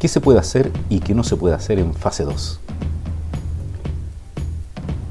[0.00, 2.58] ¿Qué se puede hacer y qué no se puede hacer en fase 2?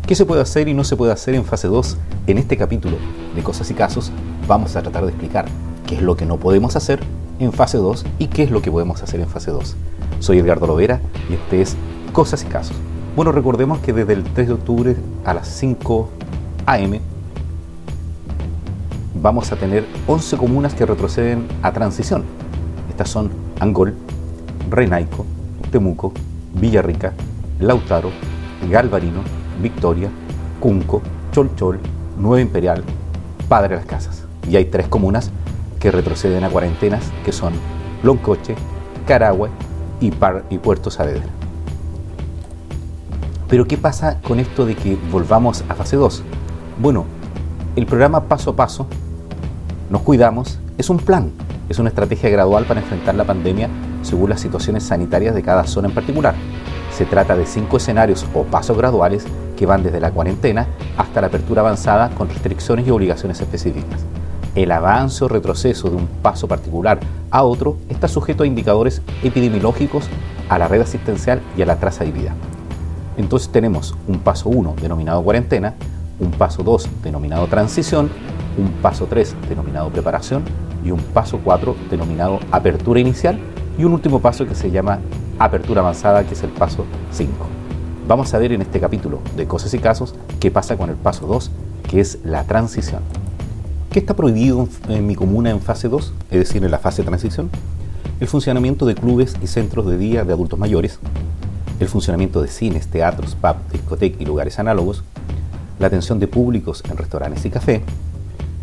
[0.08, 1.96] ¿Qué se puede hacer y no se puede hacer en fase 2?
[2.26, 2.98] En este capítulo
[3.36, 4.12] de Cosas y Casos
[4.48, 5.46] vamos a tratar de explicar
[5.86, 7.02] qué es lo que no podemos hacer
[7.38, 9.76] en fase 2 y qué es lo que podemos hacer en fase 2.
[10.22, 11.00] Soy Edgardo Lovera
[11.30, 11.76] y este es
[12.12, 12.76] Cosas y Casos.
[13.16, 16.10] Bueno, recordemos que desde el 3 de octubre a las 5
[16.66, 17.00] am
[19.22, 22.24] vamos a tener 11 comunas que retroceden a transición.
[22.90, 23.30] Estas son
[23.60, 23.94] Angol,
[24.70, 25.26] Renaico,
[25.72, 26.14] Temuco,
[26.54, 27.14] Villarrica,
[27.60, 28.12] Lautaro,
[28.70, 29.22] Galvarino,
[29.62, 30.10] Victoria,
[30.60, 31.02] Cunco,
[31.32, 31.80] Cholchol,
[32.18, 32.84] Nueva Imperial,
[33.48, 34.24] Padre las Casas.
[34.48, 35.32] Y hay tres comunas
[35.80, 37.54] que retroceden a cuarentenas, que son
[38.04, 38.56] Loncoche,
[39.08, 39.50] Carahue
[40.00, 40.12] y,
[40.50, 41.24] y Puerto Saavedra.
[43.48, 46.24] Pero ¿qué pasa con esto de que volvamos a fase 2?
[46.80, 47.06] Bueno,
[47.76, 48.88] el programa paso a paso,
[49.90, 51.32] nos cuidamos, es un plan,
[51.68, 53.70] es una estrategia gradual para enfrentar la pandemia
[54.02, 56.36] según las situaciones sanitarias de cada zona en particular.
[56.92, 59.26] Se trata de cinco escenarios o pasos graduales
[59.58, 64.02] que van desde la cuarentena hasta la apertura avanzada con restricciones y obligaciones específicas.
[64.56, 70.10] El avance o retroceso de un paso particular a otro está sujeto a indicadores epidemiológicos,
[70.50, 72.34] a la red asistencial y a la trazabilidad.
[73.18, 75.76] Entonces tenemos un paso 1 denominado cuarentena,
[76.20, 78.10] un paso 2 denominado transición,
[78.58, 80.44] un paso 3 denominado preparación
[80.84, 83.40] y un paso 4 denominado apertura inicial
[83.80, 85.00] y un último paso que se llama
[85.40, 87.32] apertura avanzada, que es el paso 5.
[88.10, 91.26] Vamos a ver en este capítulo de Cosas y Casos qué pasa con el paso
[91.28, 91.50] 2,
[91.90, 93.02] que es la transición.
[93.90, 97.08] ¿Qué está prohibido en mi comuna en fase 2, es decir, en la fase de
[97.08, 97.50] transición?
[98.20, 101.00] El funcionamiento de clubes y centros de día de adultos mayores,
[101.80, 105.06] el funcionamiento de cines, teatros, pub, discotecas y lugares análogos,
[105.80, 107.82] la atención de públicos en restaurantes y café,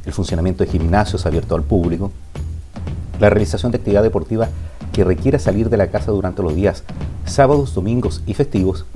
[0.04, 2.12] el funcionamiento de gimnasios abiertos al público,
[3.18, 4.50] la realización de actividad deportiva
[4.92, 6.84] que requiera salir de la casa durante los días
[7.24, 8.86] sábados, domingos y festivos,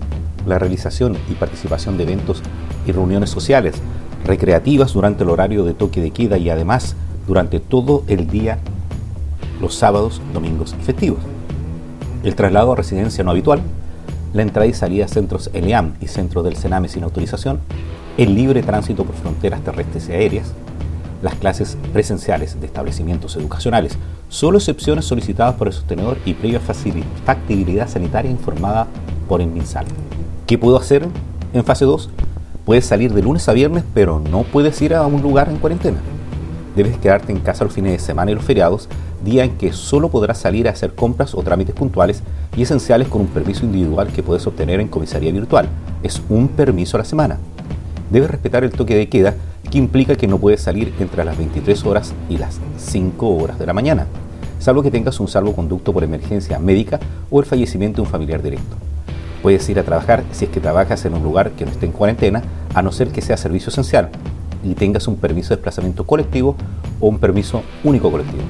[0.47, 2.43] la realización y participación de eventos
[2.87, 3.77] y reuniones sociales
[4.25, 6.95] recreativas durante el horario de toque de queda y además
[7.27, 8.59] durante todo el día
[9.61, 11.21] los sábados, domingos y festivos.
[12.23, 13.61] El traslado a residencia no habitual,
[14.33, 17.61] la entrada y salida a centros ELEAM y centros del CENAME sin autorización,
[18.17, 20.53] el libre tránsito por fronteras terrestres y aéreas,
[21.23, 23.99] las clases presenciales de establecimientos educacionales,
[24.31, 28.87] solo excepciones solicitadas por el sostenedor y previa factibilidad sanitaria informada
[29.29, 29.51] por el.
[30.47, 31.07] ¿Qué puedo hacer
[31.53, 32.09] en fase 2?
[32.65, 35.99] Puedes salir de lunes a viernes, pero no puedes ir a un lugar en cuarentena.
[36.77, 38.89] Debes quedarte en casa los fines de semana y los feriados,
[39.25, 42.23] día en que solo podrás salir a hacer compras o trámites puntuales
[42.57, 45.69] y esenciales con un permiso individual que puedes obtener en comisaría virtual.
[46.05, 47.39] Es un permiso a la semana.
[48.11, 49.35] Debes respetar el toque de queda
[49.71, 53.67] que implica que no puedes salir entre las 23 horas y las 5 horas de
[53.67, 54.07] la mañana,
[54.61, 57.01] salvo que tengas un salvoconducto por emergencia médica
[57.31, 58.77] o el fallecimiento de un familiar directo.
[59.43, 61.93] Puedes ir a trabajar si es que trabajas en un lugar que no esté en
[61.93, 62.43] cuarentena,
[62.75, 64.11] a no ser que sea servicio esencial
[64.63, 66.55] y tengas un permiso de desplazamiento colectivo
[67.01, 68.43] o un permiso único colectivo.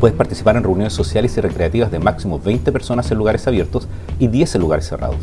[0.00, 3.86] Puedes participar en reuniones sociales y recreativas de máximo 20 personas en lugares abiertos
[4.18, 5.18] y 10 en lugares cerrados.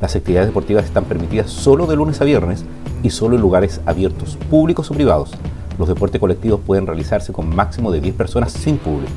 [0.00, 2.64] Las actividades deportivas están permitidas solo de lunes a viernes
[3.02, 5.32] y solo en lugares abiertos, públicos o privados.
[5.78, 9.12] Los deportes colectivos pueden realizarse con máximo de 10 personas sin público.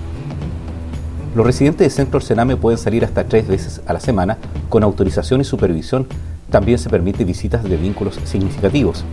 [1.36, 4.38] Los residentes de Centro Sename pueden salir hasta tres veces a la semana
[4.70, 6.08] con autorización y supervisión.
[6.50, 9.04] También se permite visitas de vínculos significativos.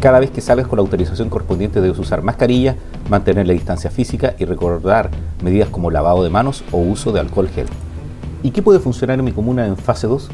[0.00, 2.76] Cada vez que salgas con la autorización correspondiente debes usar mascarilla,
[3.10, 5.10] mantener la distancia física y recordar
[5.42, 7.66] medidas como lavado de manos o uso de alcohol gel.
[8.42, 10.30] ¿Y qué puede funcionar en mi comuna en fase 2?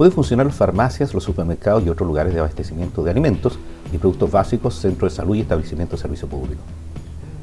[0.00, 3.58] Pueden funcionar las farmacias, los supermercados y otros lugares de abastecimiento de alimentos
[3.92, 6.62] y productos básicos, centros de salud y establecimientos de servicio público.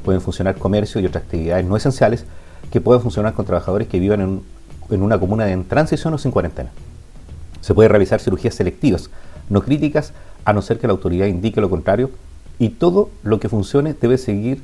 [0.03, 2.25] Pueden funcionar comercio y otras actividades no esenciales
[2.71, 4.41] que pueden funcionar con trabajadores que vivan en,
[4.89, 6.71] en una comuna en transición o sin cuarentena.
[7.61, 9.11] Se puede realizar cirugías selectivas,
[9.51, 10.13] no críticas,
[10.43, 12.09] a no ser que la autoridad indique lo contrario,
[12.57, 14.63] y todo lo que funcione debe seguir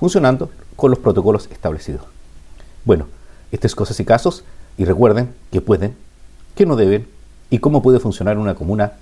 [0.00, 2.02] funcionando con los protocolos establecidos.
[2.84, 3.06] Bueno,
[3.52, 4.42] estas cosas y casos,
[4.76, 5.94] y recuerden que pueden,
[6.56, 7.19] que no deben
[7.50, 8.92] y cómo puede funcionar una comuna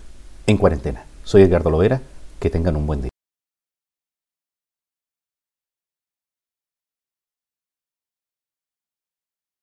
[0.47, 1.05] en cuarentena.
[1.25, 2.01] Soy Edgardo Lovera,
[2.41, 3.11] que tengan un buen día.